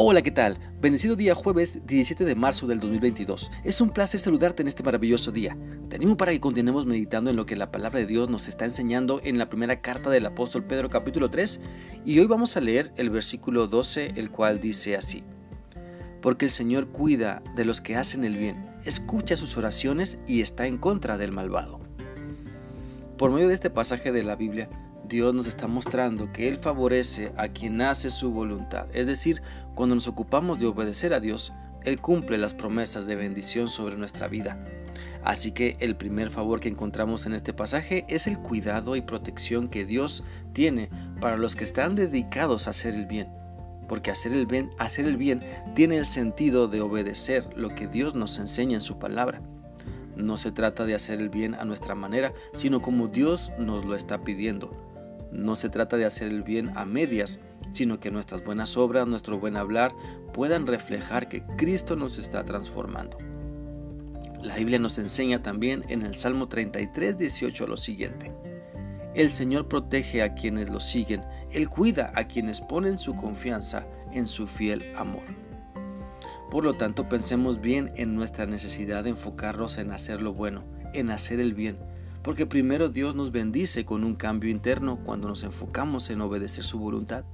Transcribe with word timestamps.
Hola, 0.00 0.22
¿qué 0.22 0.30
tal? 0.30 0.58
Bendecido 0.80 1.16
día 1.16 1.34
jueves 1.34 1.84
17 1.84 2.24
de 2.24 2.36
marzo 2.36 2.68
del 2.68 2.78
2022. 2.78 3.50
Es 3.64 3.80
un 3.80 3.90
placer 3.90 4.20
saludarte 4.20 4.62
en 4.62 4.68
este 4.68 4.84
maravilloso 4.84 5.32
día. 5.32 5.58
Te 5.88 5.96
animo 5.96 6.16
para 6.16 6.30
que 6.30 6.38
continuemos 6.38 6.86
meditando 6.86 7.30
en 7.30 7.36
lo 7.36 7.46
que 7.46 7.56
la 7.56 7.72
palabra 7.72 7.98
de 7.98 8.06
Dios 8.06 8.30
nos 8.30 8.46
está 8.46 8.64
enseñando 8.64 9.20
en 9.24 9.38
la 9.38 9.48
primera 9.48 9.80
carta 9.80 10.08
del 10.08 10.24
apóstol 10.26 10.62
Pedro 10.62 10.88
capítulo 10.88 11.30
3 11.30 11.60
y 12.04 12.20
hoy 12.20 12.26
vamos 12.28 12.56
a 12.56 12.60
leer 12.60 12.92
el 12.96 13.10
versículo 13.10 13.66
12 13.66 14.12
el 14.14 14.30
cual 14.30 14.60
dice 14.60 14.94
así. 14.94 15.24
Porque 16.22 16.44
el 16.44 16.52
Señor 16.52 16.92
cuida 16.92 17.42
de 17.56 17.64
los 17.64 17.80
que 17.80 17.96
hacen 17.96 18.22
el 18.22 18.36
bien, 18.36 18.70
escucha 18.84 19.36
sus 19.36 19.56
oraciones 19.56 20.20
y 20.28 20.42
está 20.42 20.68
en 20.68 20.78
contra 20.78 21.18
del 21.18 21.32
malvado. 21.32 21.80
Por 23.16 23.32
medio 23.32 23.48
de 23.48 23.54
este 23.54 23.68
pasaje 23.68 24.12
de 24.12 24.22
la 24.22 24.36
Biblia, 24.36 24.70
Dios 25.08 25.34
nos 25.34 25.46
está 25.46 25.66
mostrando 25.66 26.32
que 26.32 26.48
Él 26.48 26.58
favorece 26.58 27.32
a 27.36 27.48
quien 27.48 27.80
hace 27.80 28.10
su 28.10 28.30
voluntad. 28.30 28.86
Es 28.92 29.06
decir, 29.06 29.42
cuando 29.74 29.94
nos 29.94 30.06
ocupamos 30.06 30.58
de 30.58 30.66
obedecer 30.66 31.14
a 31.14 31.20
Dios, 31.20 31.52
Él 31.84 32.00
cumple 32.00 32.36
las 32.36 32.52
promesas 32.52 33.06
de 33.06 33.16
bendición 33.16 33.70
sobre 33.70 33.96
nuestra 33.96 34.28
vida. 34.28 34.62
Así 35.24 35.52
que 35.52 35.76
el 35.80 35.96
primer 35.96 36.30
favor 36.30 36.60
que 36.60 36.68
encontramos 36.68 37.26
en 37.26 37.32
este 37.32 37.52
pasaje 37.54 38.04
es 38.08 38.26
el 38.26 38.38
cuidado 38.38 38.96
y 38.96 39.00
protección 39.00 39.68
que 39.68 39.86
Dios 39.86 40.24
tiene 40.52 40.90
para 41.20 41.38
los 41.38 41.56
que 41.56 41.64
están 41.64 41.94
dedicados 41.94 42.66
a 42.66 42.70
hacer 42.70 42.94
el 42.94 43.06
bien. 43.06 43.28
Porque 43.88 44.10
hacer 44.10 44.32
el 44.32 44.46
bien, 44.46 44.70
hacer 44.78 45.06
el 45.06 45.16
bien 45.16 45.40
tiene 45.74 45.96
el 45.96 46.04
sentido 46.04 46.68
de 46.68 46.82
obedecer 46.82 47.48
lo 47.56 47.74
que 47.74 47.86
Dios 47.86 48.14
nos 48.14 48.38
enseña 48.38 48.74
en 48.74 48.80
su 48.82 48.98
palabra. 48.98 49.40
No 50.16 50.36
se 50.36 50.52
trata 50.52 50.84
de 50.84 50.94
hacer 50.94 51.20
el 51.20 51.30
bien 51.30 51.54
a 51.54 51.64
nuestra 51.64 51.94
manera, 51.94 52.34
sino 52.52 52.82
como 52.82 53.08
Dios 53.08 53.52
nos 53.58 53.84
lo 53.86 53.94
está 53.94 54.24
pidiendo 54.24 54.87
no 55.32 55.56
se 55.56 55.68
trata 55.68 55.96
de 55.96 56.04
hacer 56.04 56.28
el 56.28 56.42
bien 56.42 56.72
a 56.76 56.84
medias, 56.84 57.40
sino 57.70 58.00
que 58.00 58.10
nuestras 58.10 58.44
buenas 58.44 58.76
obras, 58.76 59.06
nuestro 59.06 59.38
buen 59.38 59.56
hablar, 59.56 59.92
puedan 60.32 60.66
reflejar 60.66 61.28
que 61.28 61.42
Cristo 61.56 61.96
nos 61.96 62.18
está 62.18 62.44
transformando. 62.44 63.18
La 64.42 64.56
Biblia 64.56 64.78
nos 64.78 64.98
enseña 64.98 65.42
también 65.42 65.84
en 65.88 66.02
el 66.02 66.14
Salmo 66.14 66.48
33, 66.48 67.18
18 67.18 67.66
lo 67.66 67.76
siguiente. 67.76 68.32
El 69.14 69.30
Señor 69.30 69.68
protege 69.68 70.22
a 70.22 70.34
quienes 70.34 70.70
lo 70.70 70.80
siguen, 70.80 71.24
Él 71.50 71.68
cuida 71.68 72.12
a 72.14 72.28
quienes 72.28 72.60
ponen 72.60 72.98
su 72.98 73.14
confianza 73.14 73.86
en 74.12 74.26
su 74.26 74.46
fiel 74.46 74.82
amor. 74.96 75.24
Por 76.50 76.64
lo 76.64 76.74
tanto, 76.74 77.08
pensemos 77.08 77.60
bien 77.60 77.92
en 77.96 78.14
nuestra 78.14 78.46
necesidad 78.46 79.04
de 79.04 79.10
enfocarnos 79.10 79.76
en 79.78 79.90
hacer 79.90 80.22
lo 80.22 80.32
bueno, 80.32 80.64
en 80.94 81.10
hacer 81.10 81.40
el 81.40 81.52
bien, 81.52 81.78
porque 82.28 82.44
primero 82.44 82.90
Dios 82.90 83.14
nos 83.14 83.32
bendice 83.32 83.86
con 83.86 84.04
un 84.04 84.14
cambio 84.14 84.50
interno 84.50 84.98
cuando 85.02 85.28
nos 85.28 85.44
enfocamos 85.44 86.10
en 86.10 86.20
obedecer 86.20 86.62
su 86.62 86.78
voluntad. 86.78 87.24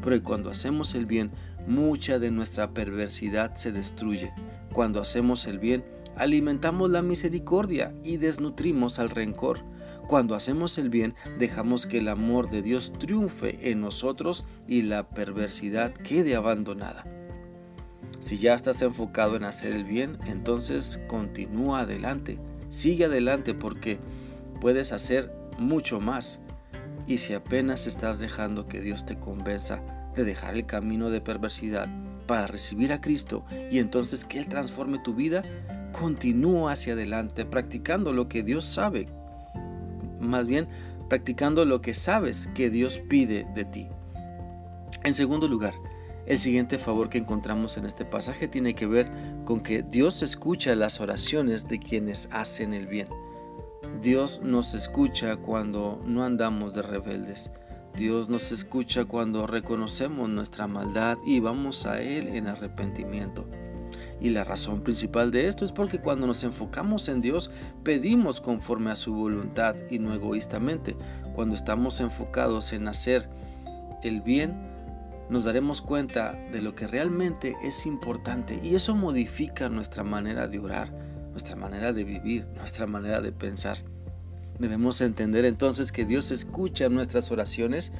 Porque 0.00 0.22
cuando 0.22 0.48
hacemos 0.48 0.94
el 0.94 1.06
bien, 1.06 1.32
mucha 1.66 2.20
de 2.20 2.30
nuestra 2.30 2.72
perversidad 2.72 3.56
se 3.56 3.72
destruye. 3.72 4.32
Cuando 4.72 5.00
hacemos 5.00 5.48
el 5.48 5.58
bien, 5.58 5.84
alimentamos 6.14 6.88
la 6.88 7.02
misericordia 7.02 7.92
y 8.04 8.18
desnutrimos 8.18 9.00
al 9.00 9.10
rencor. 9.10 9.58
Cuando 10.06 10.36
hacemos 10.36 10.78
el 10.78 10.88
bien, 10.88 11.16
dejamos 11.36 11.86
que 11.86 11.98
el 11.98 12.06
amor 12.06 12.48
de 12.48 12.62
Dios 12.62 12.92
triunfe 12.96 13.72
en 13.72 13.80
nosotros 13.80 14.46
y 14.68 14.82
la 14.82 15.08
perversidad 15.08 15.92
quede 15.92 16.36
abandonada. 16.36 17.04
Si 18.20 18.38
ya 18.38 18.54
estás 18.54 18.82
enfocado 18.82 19.34
en 19.34 19.42
hacer 19.42 19.72
el 19.72 19.82
bien, 19.82 20.16
entonces 20.28 21.00
continúa 21.08 21.80
adelante. 21.80 22.38
Sigue 22.68 23.06
adelante 23.06 23.52
porque 23.54 23.98
puedes 24.54 24.92
hacer 24.92 25.32
mucho 25.58 26.00
más. 26.00 26.40
Y 27.06 27.18
si 27.18 27.34
apenas 27.34 27.86
estás 27.86 28.18
dejando 28.18 28.66
que 28.66 28.80
Dios 28.80 29.04
te 29.04 29.18
convenza 29.18 29.82
de 30.14 30.24
dejar 30.24 30.54
el 30.54 30.66
camino 30.66 31.10
de 31.10 31.20
perversidad 31.20 31.88
para 32.26 32.46
recibir 32.46 32.92
a 32.92 33.00
Cristo 33.00 33.44
y 33.70 33.78
entonces 33.78 34.24
que 34.24 34.38
Él 34.38 34.48
transforme 34.48 34.98
tu 34.98 35.14
vida, 35.14 35.42
continúa 35.92 36.72
hacia 36.72 36.94
adelante 36.94 37.44
practicando 37.44 38.12
lo 38.12 38.28
que 38.28 38.42
Dios 38.42 38.64
sabe. 38.64 39.08
Más 40.20 40.46
bien, 40.46 40.68
practicando 41.08 41.64
lo 41.64 41.82
que 41.82 41.94
sabes 41.94 42.48
que 42.54 42.70
Dios 42.70 42.98
pide 42.98 43.46
de 43.54 43.64
ti. 43.64 43.88
En 45.02 45.12
segundo 45.12 45.48
lugar, 45.48 45.74
el 46.26 46.38
siguiente 46.38 46.78
favor 46.78 47.10
que 47.10 47.18
encontramos 47.18 47.76
en 47.76 47.84
este 47.84 48.06
pasaje 48.06 48.48
tiene 48.48 48.74
que 48.74 48.86
ver 48.86 49.10
con 49.44 49.60
que 49.60 49.82
Dios 49.82 50.22
escucha 50.22 50.74
las 50.74 51.00
oraciones 51.00 51.68
de 51.68 51.78
quienes 51.78 52.28
hacen 52.32 52.72
el 52.72 52.86
bien. 52.86 53.08
Dios 54.02 54.40
nos 54.42 54.74
escucha 54.74 55.36
cuando 55.36 56.02
no 56.04 56.24
andamos 56.24 56.74
de 56.74 56.82
rebeldes. 56.82 57.50
Dios 57.96 58.28
nos 58.28 58.50
escucha 58.50 59.04
cuando 59.04 59.46
reconocemos 59.46 60.28
nuestra 60.28 60.66
maldad 60.66 61.16
y 61.24 61.40
vamos 61.40 61.86
a 61.86 62.00
Él 62.00 62.28
en 62.28 62.48
arrepentimiento. 62.48 63.46
Y 64.20 64.30
la 64.30 64.42
razón 64.42 64.80
principal 64.80 65.30
de 65.30 65.48
esto 65.48 65.64
es 65.64 65.72
porque 65.72 66.00
cuando 66.00 66.26
nos 66.26 66.44
enfocamos 66.44 67.08
en 67.08 67.20
Dios 67.20 67.50
pedimos 67.82 68.40
conforme 68.40 68.90
a 68.90 68.96
su 68.96 69.14
voluntad 69.14 69.76
y 69.90 69.98
no 69.98 70.12
egoístamente. 70.12 70.96
Cuando 71.34 71.54
estamos 71.54 72.00
enfocados 72.00 72.72
en 72.72 72.88
hacer 72.88 73.28
el 74.02 74.22
bien, 74.22 74.74
nos 75.30 75.44
daremos 75.44 75.80
cuenta 75.80 76.32
de 76.52 76.60
lo 76.62 76.74
que 76.74 76.86
realmente 76.86 77.56
es 77.62 77.86
importante 77.86 78.60
y 78.62 78.74
eso 78.74 78.94
modifica 78.94 79.68
nuestra 79.68 80.04
manera 80.04 80.48
de 80.48 80.58
orar, 80.58 80.92
nuestra 81.34 81.56
manera 81.56 81.92
de 81.92 82.04
vivir, 82.04 82.46
nuestra 82.54 82.86
manera 82.86 83.20
de 83.20 83.32
pensar. 83.32 83.78
Debemos 84.60 85.00
entender 85.00 85.44
entonces 85.44 85.90
que 85.90 86.04
Dios 86.04 86.30
escucha 86.30 86.88
nuestras 86.88 87.32
oraciones, 87.32 87.90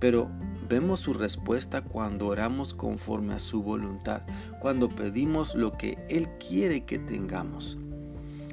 pero 0.00 0.28
vemos 0.68 1.00
su 1.00 1.14
respuesta 1.14 1.80
cuando 1.80 2.26
oramos 2.26 2.74
conforme 2.74 3.32
a 3.32 3.38
su 3.38 3.62
voluntad, 3.62 4.20
cuando 4.60 4.90
pedimos 4.90 5.54
lo 5.54 5.72
que 5.72 5.96
Él 6.10 6.28
quiere 6.38 6.84
que 6.84 6.98
tengamos. 6.98 7.78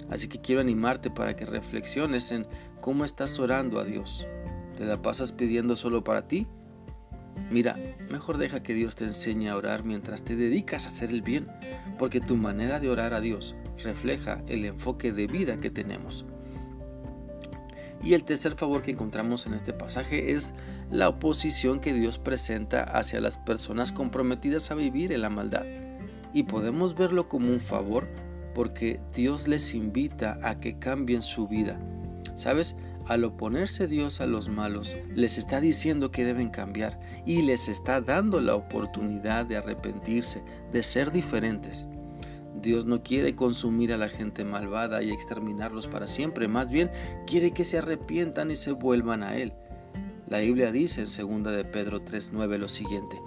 Así 0.09 0.29
que 0.29 0.39
quiero 0.39 0.61
animarte 0.61 1.09
para 1.09 1.35
que 1.35 1.45
reflexiones 1.45 2.31
en 2.31 2.47
cómo 2.79 3.03
estás 3.03 3.37
orando 3.37 3.79
a 3.79 3.83
Dios. 3.83 4.25
¿Te 4.77 4.85
la 4.85 5.01
pasas 5.01 5.33
pidiendo 5.33 5.75
solo 5.75 6.05
para 6.05 6.25
ti? 6.29 6.47
Mira, 7.49 7.77
mejor 8.09 8.37
deja 8.37 8.63
que 8.63 8.73
Dios 8.73 8.95
te 8.95 9.03
enseñe 9.03 9.49
a 9.49 9.57
orar 9.57 9.83
mientras 9.83 10.23
te 10.23 10.37
dedicas 10.37 10.85
a 10.85 10.87
hacer 10.87 11.09
el 11.09 11.21
bien, 11.21 11.49
porque 11.99 12.21
tu 12.21 12.37
manera 12.37 12.79
de 12.79 12.89
orar 12.89 13.13
a 13.13 13.19
Dios 13.19 13.57
refleja 13.77 14.43
el 14.47 14.65
enfoque 14.65 15.11
de 15.11 15.27
vida 15.27 15.59
que 15.59 15.69
tenemos. 15.69 16.25
Y 18.03 18.13
el 18.13 18.23
tercer 18.23 18.53
favor 18.53 18.81
que 18.81 18.91
encontramos 18.91 19.45
en 19.45 19.53
este 19.53 19.73
pasaje 19.73 20.31
es 20.31 20.53
la 20.89 21.09
oposición 21.09 21.79
que 21.79 21.93
Dios 21.93 22.17
presenta 22.17 22.83
hacia 22.83 23.21
las 23.21 23.37
personas 23.37 23.91
comprometidas 23.91 24.71
a 24.71 24.75
vivir 24.75 25.11
en 25.11 25.21
la 25.21 25.29
maldad. 25.29 25.65
Y 26.33 26.43
podemos 26.43 26.95
verlo 26.95 27.29
como 27.29 27.49
un 27.49 27.59
favor 27.59 28.07
porque 28.55 28.99
Dios 29.13 29.47
les 29.47 29.73
invita 29.75 30.39
a 30.41 30.57
que 30.57 30.79
cambien 30.79 31.21
su 31.21 31.47
vida. 31.47 31.79
¿Sabes? 32.35 32.75
Al 33.07 33.23
oponerse 33.23 33.87
Dios 33.87 34.21
a 34.21 34.25
los 34.25 34.47
malos, 34.47 34.95
les 35.13 35.37
está 35.37 35.59
diciendo 35.59 36.11
que 36.11 36.23
deben 36.23 36.49
cambiar 36.49 36.99
y 37.25 37.41
les 37.41 37.67
está 37.67 37.99
dando 37.99 38.39
la 38.41 38.55
oportunidad 38.55 39.45
de 39.45 39.57
arrepentirse, 39.57 40.43
de 40.71 40.81
ser 40.81 41.11
diferentes. 41.11 41.87
Dios 42.59 42.85
no 42.85 43.01
quiere 43.03 43.35
consumir 43.35 43.93
a 43.93 43.97
la 43.97 44.09
gente 44.09 44.43
malvada 44.43 45.01
y 45.03 45.11
exterminarlos 45.11 45.87
para 45.87 46.07
siempre, 46.07 46.47
más 46.47 46.69
bien 46.69 46.91
quiere 47.25 47.51
que 47.51 47.63
se 47.63 47.77
arrepientan 47.77 48.51
y 48.51 48.55
se 48.55 48.71
vuelvan 48.71 49.23
a 49.23 49.35
Él. 49.35 49.53
La 50.27 50.39
Biblia 50.39 50.71
dice 50.71 51.01
en 51.01 51.43
2 51.43 51.53
de 51.53 51.65
Pedro 51.65 52.03
3:9 52.03 52.57
lo 52.57 52.69
siguiente: 52.69 53.19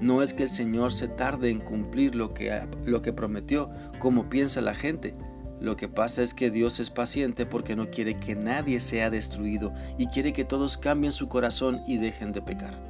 No 0.00 0.22
es 0.22 0.34
que 0.34 0.44
el 0.44 0.50
Señor 0.50 0.92
se 0.92 1.08
tarde 1.08 1.50
en 1.50 1.60
cumplir 1.60 2.14
lo 2.14 2.34
que, 2.34 2.62
lo 2.84 3.02
que 3.02 3.12
prometió, 3.12 3.70
como 3.98 4.28
piensa 4.28 4.60
la 4.60 4.74
gente. 4.74 5.14
Lo 5.60 5.74
que 5.74 5.88
pasa 5.88 6.22
es 6.22 6.34
que 6.34 6.50
Dios 6.50 6.78
es 6.78 6.90
paciente 6.90 7.44
porque 7.44 7.74
no 7.74 7.90
quiere 7.90 8.14
que 8.14 8.36
nadie 8.36 8.78
sea 8.78 9.10
destruido 9.10 9.72
y 9.98 10.06
quiere 10.06 10.32
que 10.32 10.44
todos 10.44 10.76
cambien 10.76 11.10
su 11.10 11.28
corazón 11.28 11.80
y 11.86 11.98
dejen 11.98 12.30
de 12.30 12.42
pecar. 12.42 12.87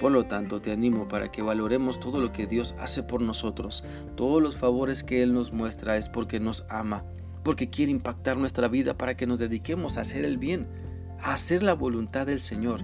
Por 0.00 0.12
lo 0.12 0.26
tanto, 0.26 0.60
te 0.60 0.70
animo 0.70 1.08
para 1.08 1.32
que 1.32 1.42
valoremos 1.42 1.98
todo 1.98 2.20
lo 2.20 2.30
que 2.32 2.46
Dios 2.46 2.74
hace 2.78 3.02
por 3.02 3.20
nosotros. 3.20 3.84
Todos 4.16 4.40
los 4.40 4.56
favores 4.56 5.02
que 5.02 5.22
Él 5.22 5.34
nos 5.34 5.52
muestra 5.52 5.96
es 5.96 6.08
porque 6.08 6.38
nos 6.38 6.64
ama, 6.68 7.04
porque 7.42 7.68
quiere 7.68 7.90
impactar 7.90 8.36
nuestra 8.36 8.68
vida 8.68 8.96
para 8.96 9.16
que 9.16 9.26
nos 9.26 9.38
dediquemos 9.40 9.96
a 9.96 10.02
hacer 10.02 10.24
el 10.24 10.38
bien, 10.38 10.68
a 11.20 11.32
hacer 11.32 11.62
la 11.64 11.74
voluntad 11.74 12.26
del 12.26 12.38
Señor. 12.38 12.82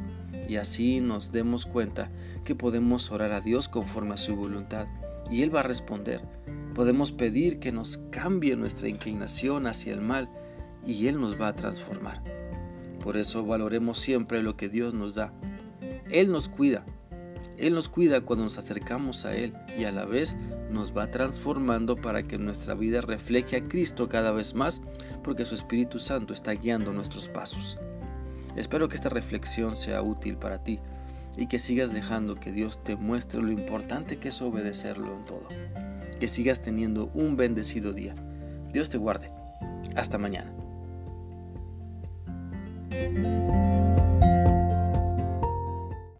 Y 0.48 0.56
así 0.56 1.00
nos 1.00 1.30
demos 1.30 1.66
cuenta 1.66 2.10
que 2.44 2.54
podemos 2.54 3.10
orar 3.12 3.32
a 3.32 3.40
Dios 3.40 3.68
conforme 3.68 4.14
a 4.14 4.18
su 4.18 4.34
voluntad 4.34 4.86
y 5.30 5.42
Él 5.42 5.54
va 5.54 5.60
a 5.60 5.64
responder. 5.64 6.20
Podemos 6.74 7.12
pedir 7.12 7.60
que 7.60 7.72
nos 7.72 7.98
cambie 8.10 8.56
nuestra 8.56 8.88
inclinación 8.88 9.66
hacia 9.66 9.94
el 9.94 10.00
mal 10.00 10.28
y 10.84 11.06
Él 11.06 11.20
nos 11.20 11.40
va 11.40 11.48
a 11.48 11.54
transformar. 11.54 12.22
Por 13.02 13.16
eso 13.16 13.44
valoremos 13.44 13.98
siempre 13.98 14.42
lo 14.42 14.56
que 14.56 14.68
Dios 14.68 14.94
nos 14.94 15.14
da. 15.14 15.32
Él 16.10 16.30
nos 16.30 16.48
cuida, 16.48 16.84
él 17.58 17.74
nos 17.74 17.88
cuida 17.88 18.20
cuando 18.22 18.44
nos 18.44 18.58
acercamos 18.58 19.24
a 19.24 19.34
Él 19.34 19.54
y 19.78 19.84
a 19.84 19.92
la 19.92 20.04
vez 20.04 20.36
nos 20.70 20.96
va 20.96 21.10
transformando 21.10 21.96
para 21.96 22.24
que 22.24 22.38
nuestra 22.38 22.74
vida 22.74 23.00
refleje 23.00 23.56
a 23.56 23.68
Cristo 23.68 24.08
cada 24.08 24.32
vez 24.32 24.54
más 24.54 24.82
porque 25.22 25.44
su 25.44 25.54
Espíritu 25.54 25.98
Santo 25.98 26.32
está 26.32 26.52
guiando 26.52 26.92
nuestros 26.92 27.28
pasos. 27.28 27.78
Espero 28.56 28.88
que 28.88 28.96
esta 28.96 29.08
reflexión 29.08 29.76
sea 29.76 30.02
útil 30.02 30.36
para 30.36 30.62
ti 30.62 30.80
y 31.36 31.46
que 31.46 31.58
sigas 31.58 31.92
dejando 31.92 32.36
que 32.36 32.52
Dios 32.52 32.82
te 32.82 32.96
muestre 32.96 33.42
lo 33.42 33.50
importante 33.50 34.18
que 34.18 34.28
es 34.28 34.42
obedecerlo 34.42 35.14
en 35.14 35.24
todo. 35.24 35.48
Que 36.18 36.28
sigas 36.28 36.62
teniendo 36.62 37.10
un 37.14 37.36
bendecido 37.36 37.92
día. 37.92 38.14
Dios 38.72 38.88
te 38.88 38.98
guarde. 38.98 39.30
Hasta 39.96 40.18
mañana. 40.18 40.52